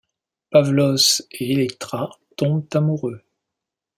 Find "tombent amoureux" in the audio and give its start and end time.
2.35-3.21